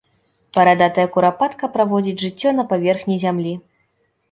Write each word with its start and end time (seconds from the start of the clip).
Барадатая 0.57 1.05
курапатка 1.17 1.69
праводзіць 1.77 2.15
жыццё 2.23 2.55
на 2.59 2.67
паверхні 2.75 3.21
зямлі. 3.27 3.57